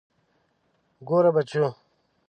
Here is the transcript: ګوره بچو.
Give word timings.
ګوره 1.07 1.31
بچو. 1.35 1.65